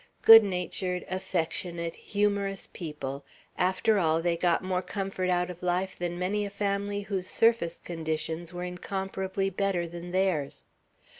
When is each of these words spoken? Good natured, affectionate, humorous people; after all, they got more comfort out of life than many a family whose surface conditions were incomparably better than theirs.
Good 0.23 0.43
natured, 0.43 1.05
affectionate, 1.11 1.93
humorous 1.95 2.65
people; 2.65 3.23
after 3.55 3.99
all, 3.99 4.19
they 4.19 4.35
got 4.35 4.63
more 4.63 4.81
comfort 4.81 5.29
out 5.29 5.51
of 5.51 5.61
life 5.61 5.95
than 5.95 6.17
many 6.17 6.43
a 6.43 6.49
family 6.49 7.01
whose 7.01 7.27
surface 7.27 7.77
conditions 7.77 8.51
were 8.51 8.63
incomparably 8.63 9.51
better 9.51 9.87
than 9.87 10.09
theirs. 10.09 10.65